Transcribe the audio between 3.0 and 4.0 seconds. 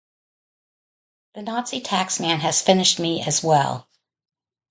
as well.